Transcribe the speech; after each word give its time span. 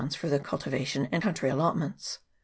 for 0.15 0.29
the 0.29 0.39
cul 0.39 0.57
tivation 0.57 1.07
and 1.11 1.21
country 1.21 1.47
allotments. 1.47 2.17